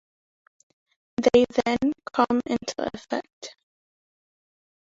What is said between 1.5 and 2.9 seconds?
then come into